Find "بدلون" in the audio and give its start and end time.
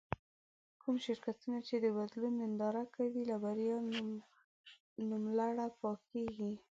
1.97-2.33